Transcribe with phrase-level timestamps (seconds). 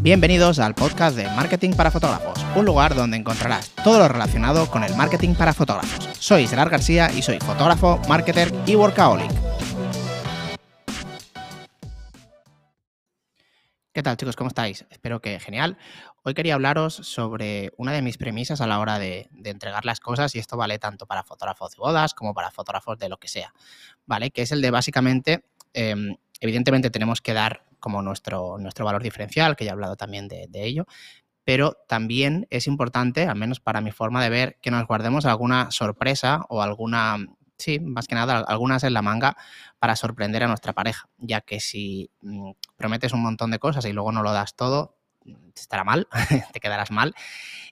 [0.00, 4.84] Bienvenidos al podcast de Marketing para Fotógrafos, un lugar donde encontrarás todo lo relacionado con
[4.84, 6.08] el marketing para fotógrafos.
[6.20, 9.28] Soy Gerard García y soy fotógrafo, marketer y workaholic.
[13.92, 14.36] ¿Qué tal chicos?
[14.36, 14.86] ¿Cómo estáis?
[14.88, 15.76] Espero que genial.
[16.22, 20.32] Hoy quería hablaros sobre una de mis premisas a la hora de, entregar las cosas
[20.36, 23.52] y esto vale tanto para fotógrafos de bodas como para fotógrafos de lo que sea,
[24.06, 24.30] ¿vale?
[24.30, 29.56] Que es el de básicamente, em, evidentemente tenemos que dar como nuestro, nuestro valor diferencial,
[29.56, 30.86] que ya he hablado también de, ello,
[31.44, 35.70] pero también es importante, al menos para mi forma de ver, que nos guardemos alguna
[35.70, 37.16] sorpresa o alguna,
[37.56, 39.36] sí, más que nada, algunas en la manga
[39.78, 43.92] para sorprender a nuestra pareja, ya que si mm, prometes un montón de cosas y
[43.92, 44.98] luego no lo das todo,
[45.54, 46.08] estará mal,
[46.52, 47.14] te quedarás mal.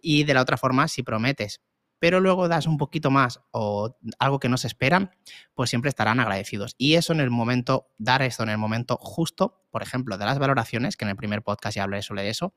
[0.00, 1.60] Y de la otra forma, si prometes,
[2.02, 5.12] pero luego das un poquito más o algo que no se esperan,
[5.54, 6.74] pues siempre estarán agradecidos.
[6.76, 10.40] Y eso en el momento, dar esto en el momento justo, por ejemplo, de las
[10.40, 12.54] valoraciones, que en el primer podcast ya hablé sobre eso,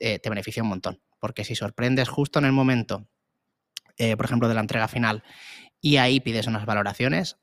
[0.00, 1.00] eh, te beneficia un montón.
[1.20, 3.06] Porque si sorprendes justo en el momento,
[3.96, 5.22] eh, por ejemplo, de la entrega final,
[5.80, 7.36] y ahí pides unas valoraciones,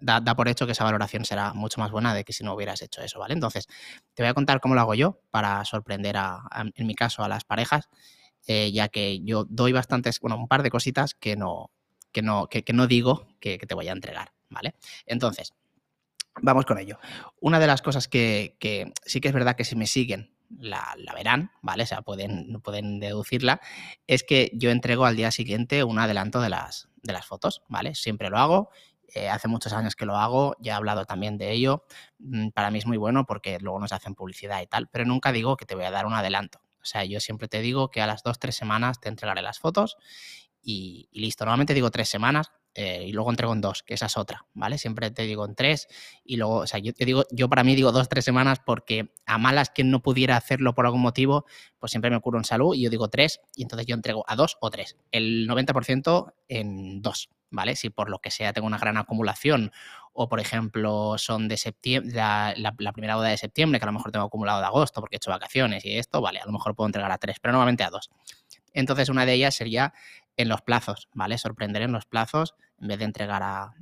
[0.00, 2.82] da, por hecho que esa valoración será mucho más buena de que si no hubieras
[2.82, 3.34] hecho eso, ¿vale?
[3.34, 3.68] Entonces,
[4.14, 6.16] te voy a contar cómo lo hago yo para sorprender,
[6.74, 7.88] en mi caso, a las parejas
[8.46, 11.70] eh, ya que yo doy bastantes, bueno, un par de cositas que no,
[12.12, 14.74] que no, que, no digo que, te voy a entregar, ¿vale?
[15.06, 15.54] Entonces,
[16.42, 16.98] vamos con ello.
[17.40, 18.56] Una de las cosas que,
[19.04, 21.84] sí que es verdad que si me siguen la, verán, ¿vale?
[21.84, 23.60] O sea, pueden, pueden deducirla,
[24.06, 27.94] es que yo entrego al día siguiente un adelanto de las, de las fotos, ¿vale?
[27.94, 28.70] Siempre lo hago.
[29.14, 31.84] Eh, hace muchos años que lo hago, ya he hablado también de ello.
[32.18, 35.32] Mm, para mí es muy bueno porque luego nos hacen publicidad y tal, pero nunca
[35.32, 36.60] digo que te voy a dar un adelanto.
[36.82, 39.58] O sea, yo siempre te digo que a las dos, tres semanas te entregaré las
[39.58, 39.96] fotos
[40.62, 41.44] y, listo.
[41.44, 44.78] Normalmente digo tres semanas eh, y luego entrego en dos, que esa es otra, ¿vale?
[44.78, 45.88] Siempre te digo en tres
[46.24, 49.12] y luego, o sea, yo te digo, yo para mí digo dos, tres semanas porque
[49.26, 51.44] a malas quien no pudiera hacerlo por algún motivo,
[51.78, 54.36] pues siempre me ocurre en salud y yo digo tres y entonces yo entrego a
[54.36, 54.96] dos o tres.
[55.10, 57.76] El 90% en dos, ¿vale?
[57.76, 59.72] Si por lo que sea tengo una gran acumulación
[60.12, 64.12] o por ejemplo son de septiembre, la, primera boda de septiembre, que a lo mejor
[64.12, 66.86] tengo acumulado de agosto porque he hecho vacaciones y esto, vale, a lo mejor puedo
[66.86, 68.10] entregar a tres, pero normalmente a dos.
[68.72, 69.92] Entonces una de ellas sería
[70.36, 71.38] en los plazos, ¿vale?
[71.38, 73.72] Sorprender en los plazos, en vez de entregar a,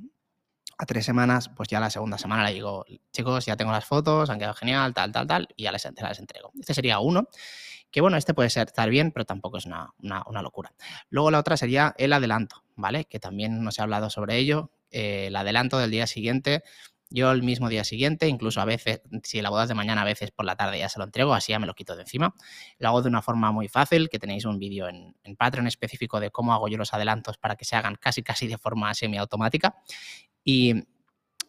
[0.87, 4.39] tres semanas, pues ya la segunda semana le digo, chicos, ya tengo las fotos, han
[4.39, 6.51] quedado genial, tal, tal, tal, y ya les, les entrego.
[6.57, 7.27] Este sería uno,
[7.91, 10.71] que bueno, este puede ser, estar bien, pero tampoco es una, una, locura.
[11.09, 13.05] Luego la otra sería el adelanto, ¿vale?
[13.05, 16.63] Que también nos he hablado sobre ello, eh, el adelanto del día siguiente.
[17.11, 20.05] Yo el mismo día siguiente, incluso a veces, si la boda es de mañana, a
[20.05, 22.35] veces por la tarde ya se lo entrego, así ya me lo quito de encima.
[22.77, 26.29] Lo hago de una forma muy fácil, que tenéis un vídeo en, Patreon específico de
[26.29, 29.75] cómo hago yo los adelantos para que se hagan casi casi de forma semiautomática.
[30.43, 30.83] Y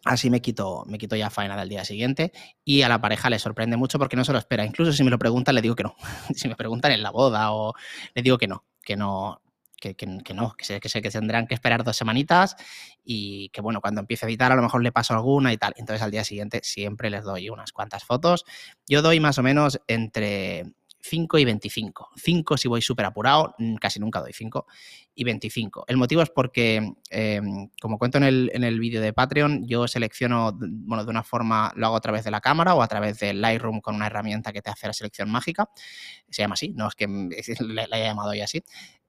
[0.03, 2.33] Así me quito, me quito ya faena del día siguiente
[2.65, 4.65] y a la pareja le sorprende mucho porque no se lo espera.
[4.65, 5.95] Incluso si me lo preguntan, le digo que no.
[6.35, 7.75] si me preguntan en la boda o
[8.15, 9.43] le digo que no, que no,
[9.81, 12.57] que, no, que sé, que sé que tendrán que esperar dos semanitas
[13.03, 15.73] y que bueno, cuando empiece a editar a lo mejor le paso alguna y tal.
[15.77, 18.45] Entonces al día siguiente siempre les doy unas cuantas fotos.
[18.87, 22.11] Yo doy más o menos entre 5 y 25.
[22.16, 24.66] 5 si voy súper apurado, mm, casi nunca doy 5
[25.15, 25.84] y 25.
[25.88, 29.88] El motivo es porque, em, como cuento en el, en el vídeo de Patreon, yo
[29.88, 33.19] selecciono, bueno, de una forma, lo hago a través de la cámara o a través
[33.19, 35.69] de Lightroom con una herramienta que te hace la selección mágica.
[36.31, 37.06] Se llama así, no es que
[37.61, 38.62] la haya llamado hoy así.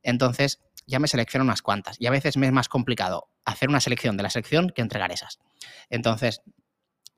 [0.03, 3.79] Entonces, ya me selecciono unas cuantas y a veces me es más complicado hacer una
[3.79, 5.40] selección de la sección que entregar esas.
[5.90, 6.41] Entonces,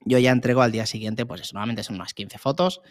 [0.06, 2.81] yo ya entrego al día siguiente, pues normalmente son unas 15 fotos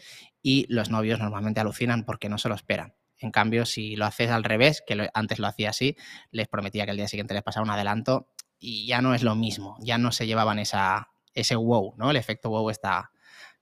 [0.42, 2.94] y los novios normalmente alucinan porque no se lo esperan.
[3.18, 5.96] En cambio, si lo haces al revés, que antes lo hacía así,
[6.30, 8.28] les prometía que el día siguiente les pasaba un adelanto
[8.58, 12.10] y ya no es lo mismo, ya no se llevaban esa, ese wow, ¿no?
[12.10, 13.12] El efecto wow está,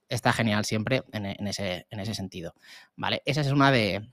[0.08, 2.54] está genial siempre en, ese, en ese sentido,
[2.96, 3.22] ¿vale?
[3.26, 4.10] Esa es una de,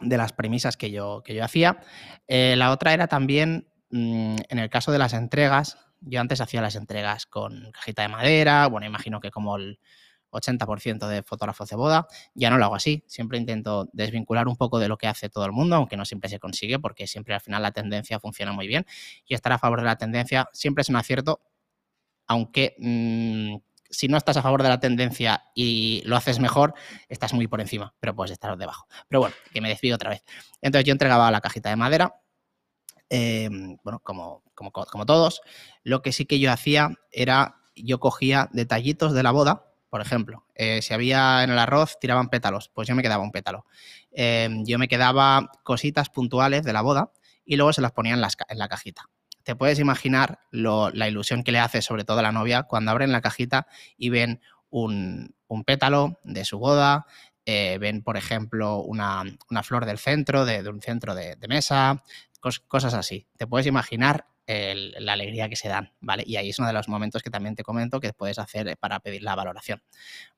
[0.00, 1.80] de las premisas que yo, que yo hacía.
[2.26, 6.60] Eh, la otra era también, mm, en el caso de las entregas, yo antes hacía
[6.60, 9.78] las entregas con cajita de madera, bueno, imagino que como el
[10.34, 14.78] 80% de fotógrafos de boda, ya no lo hago así, siempre intento desvincular un poco
[14.78, 17.40] de lo que hace todo el mundo, aunque no siempre se consigue, porque siempre al
[17.40, 18.84] final la tendencia funciona muy bien
[19.26, 21.40] y estar a favor de la tendencia siempre es un acierto,
[22.26, 23.56] aunque mm,
[23.90, 26.74] si no estás a favor de la tendencia y lo haces mejor,
[27.08, 28.86] estás muy por encima, pero puedes estar debajo.
[29.08, 30.24] Pero bueno, que me despido otra vez.
[30.60, 32.14] Entonces yo entregaba la cajita de madera,
[33.14, 35.40] em, bueno, como, como, todos.
[35.82, 40.44] Lo que sí que yo hacía era, yo cogía detallitos de la boda, por ejemplo,
[40.54, 43.66] eh, si había en el arroz, tiraban pétalos, pues yo me quedaba un pétalo.
[44.10, 47.12] Em, yo me quedaba cositas puntuales de la boda
[47.44, 49.08] y luego se las ponía en, la cajita
[49.44, 53.12] te puedes imaginar la ilusión que le hace sobre todo a la novia cuando abren
[53.12, 53.66] la cajita
[53.98, 54.40] y ven
[54.70, 55.34] un,
[55.66, 57.06] pétalo de su boda,
[57.46, 59.24] eh, ven, por ejemplo, una,
[59.62, 62.02] flor del centro, de, un centro de, mesa,
[62.66, 63.26] cosas así.
[63.36, 66.22] Te puedes imaginar la alegría que se dan, ¿vale?
[66.26, 69.00] Y ahí es uno de los momentos que también te comento que puedes hacer para
[69.00, 69.82] pedir la valoración,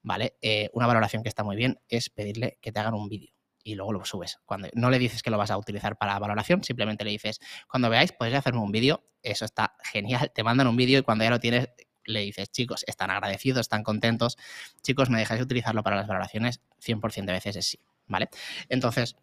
[0.02, 0.36] ¿vale?
[0.42, 3.32] Eh, una valoración que está muy bien es pedirle que te hagan un vídeo
[3.64, 4.38] y luego lo subes.
[4.46, 7.90] Cuando no le dices que lo vas a utilizar para valoración, simplemente le dices, cuando
[7.90, 11.30] veáis, podéis hacerme un vídeo, eso está genial, te mandan un vídeo y cuando ya
[11.30, 11.70] lo tienes,
[12.04, 14.36] le dices, chicos, están agradecidos, están contentos,
[14.82, 16.60] chicos, ¿me dejáis utilizarlo para las valoraciones?
[16.80, 18.28] 100% de veces es sí, ¿vale?
[18.68, 19.16] Entonces,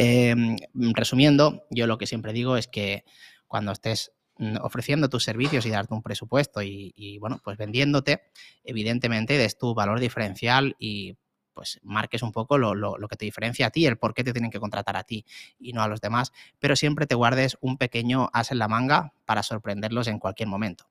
[0.00, 3.04] em, resumiendo, yo lo que siempre digo es que
[3.46, 8.22] cuando estés mm, ofreciendo tus servicios y darte un presupuesto y, bueno, pues vendiéndote,
[8.64, 11.16] evidentemente des tu valor diferencial y
[11.52, 14.32] pues marques un poco lo, lo, que te diferencia a ti, el por qué te
[14.32, 15.26] tienen que contratar a ti
[15.58, 19.12] y no a los demás, pero siempre te guardes un pequeño as en la manga
[19.26, 20.88] para sorprenderlos en cualquier momento.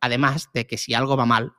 [0.00, 1.52] Además de que si algo va mal,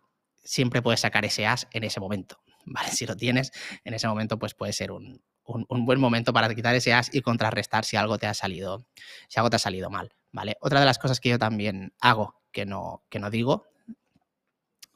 [0.44, 2.38] siempre puedes sacar ese as en ese momento.
[2.66, 2.92] ¿Vale?
[2.92, 3.52] Si lo tienes
[3.84, 7.86] en ese momento, pues puede ser un, buen momento para quitar ese as y contrarrestar
[7.86, 8.86] si algo te ha salido,
[9.28, 10.14] si algo te ha salido mal.
[10.32, 10.58] ¿Vale?
[10.62, 13.68] Otra de las cosas que yo también hago que no, que no digo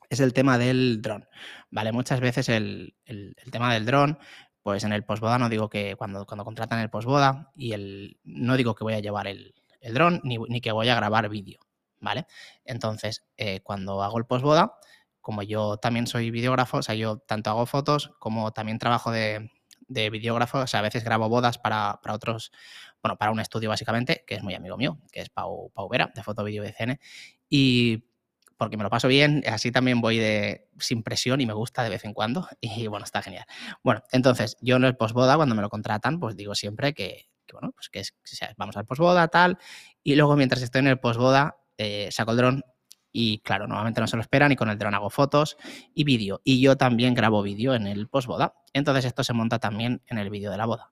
[0.09, 1.27] es el tema del dron.
[1.69, 1.91] ¿Vale?
[1.91, 2.95] Muchas veces el,
[3.51, 4.17] tema del dron,
[4.63, 8.57] pues en el posboda no digo que cuando, cuando contratan el posboda y el, no
[8.57, 11.59] digo que voy a llevar el, el dron ni, ni que voy a grabar vídeo.
[11.99, 12.27] ¿vale?
[12.65, 14.77] Entonces, eh, cuando hago el postboda,
[15.21, 19.51] como yo también soy videógrafo, o sea, yo tanto hago fotos como también trabajo de,
[19.87, 22.51] videógrafo, o sea, a veces grabo bodas para, otros,
[23.01, 26.11] bueno, para un estudio básicamente, que es muy amigo mío, que es Pau, Pau Vera,
[26.13, 26.99] de Foto, Vídeo y CN,
[27.49, 28.03] y
[28.57, 31.89] porque me lo paso bien, así también voy de sin presión y me gusta de
[31.89, 33.45] vez en cuando, y bueno, está genial.
[33.83, 37.71] Bueno, entonces, yo en el postboda, cuando me lo contratan, pues digo siempre que, bueno,
[37.73, 38.03] pues que
[38.57, 39.57] vamos al postboda, tal,
[40.03, 42.63] y luego mientras estoy en el postboda, eh, saco el dron
[43.11, 45.57] y claro, normalmente no se lo esperan y con el dron hago fotos
[45.93, 46.41] y vídeo.
[46.43, 48.53] Y yo también grabo vídeo en el postboda.
[48.73, 50.91] Entonces esto se monta también en el vídeo de la boda.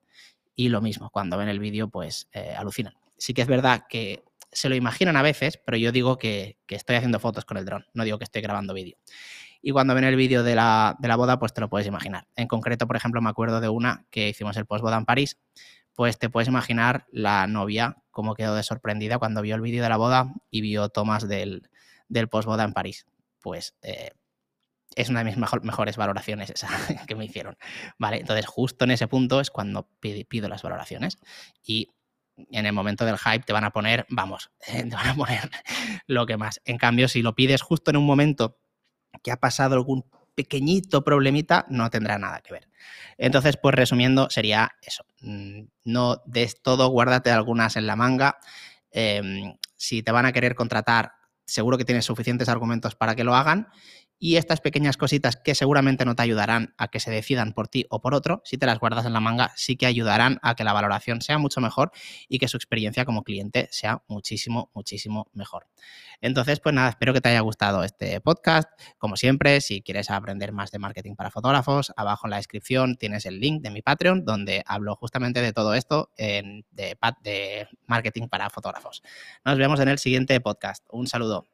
[0.55, 2.93] Y lo mismo, cuando ven el vídeo, pues eh, alucinan.
[3.17, 6.95] Sí que es verdad que se lo imaginan a veces, pero yo digo que, estoy
[6.95, 8.97] haciendo fotos con el dron, no digo que estoy grabando vídeo.
[9.61, 12.27] Y cuando ven el vídeo de la, de la boda, pues te lo puedes imaginar.
[12.35, 15.37] En concreto, por ejemplo, me acuerdo de una que hicimos el postboda en París,
[15.93, 19.89] pues te puedes imaginar la novia cómo quedó de sorprendida cuando vio el vídeo de
[19.89, 21.69] la boda y vio tomas del,
[22.07, 23.05] del postboda en París.
[23.41, 24.11] Pues eh,
[24.95, 26.69] es una de mis mejores valoraciones esa
[27.07, 27.57] que me hicieron.
[27.97, 31.17] Vale, entonces justo en ese punto es cuando pido, las valoraciones
[31.63, 31.89] y
[32.51, 35.49] en el momento del hype te van a poner, vamos, te van a poner
[36.07, 36.61] lo que más.
[36.65, 38.57] En cambio, si lo pides justo en un momento
[39.23, 40.05] que ha pasado algún
[40.35, 42.69] pequeñito problemita no tendrá nada que ver.
[43.17, 45.05] Entonces, pues resumiendo, sería eso.
[45.21, 48.37] Mm, no des todo, guárdate algunas en la manga.
[48.91, 51.13] Em, si te van a querer contratar,
[51.45, 53.67] seguro que tienes suficientes argumentos para que lo hagan
[54.19, 57.85] y estas pequeñas cositas que seguramente no te ayudarán a que se decidan por ti
[57.89, 60.63] o por otro, si te las guardas en la manga, sí que ayudarán a que
[60.63, 61.91] la valoración sea mucho mejor
[62.27, 65.67] y que su experiencia como cliente sea muchísimo, muchísimo mejor.
[66.21, 68.69] Entonces, pues nada, espero que te haya gustado este podcast.
[68.97, 73.25] Como siempre, si quieres aprender más de marketing para fotógrafos, abajo en la descripción tienes
[73.25, 79.03] el link de mi Patreon donde hablo justamente de todo esto de, marketing para fotógrafos.
[79.43, 80.85] Nos vemos en el siguiente podcast.
[80.91, 81.47] Un saludo.